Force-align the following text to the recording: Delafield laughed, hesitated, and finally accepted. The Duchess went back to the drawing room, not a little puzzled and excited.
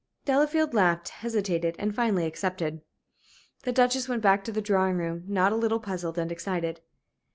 Delafield 0.25 0.73
laughed, 0.73 1.09
hesitated, 1.09 1.75
and 1.77 1.93
finally 1.93 2.25
accepted. 2.25 2.81
The 3.65 3.71
Duchess 3.71 4.09
went 4.09 4.23
back 4.23 4.43
to 4.45 4.51
the 4.51 4.59
drawing 4.59 4.97
room, 4.97 5.25
not 5.27 5.51
a 5.51 5.55
little 5.55 5.79
puzzled 5.79 6.17
and 6.17 6.31
excited. 6.31 6.81